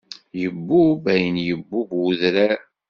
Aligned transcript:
Ibubb 0.43 1.01
ayen 1.13 1.37
ibubb 1.51 1.89
udrar. 2.07 2.59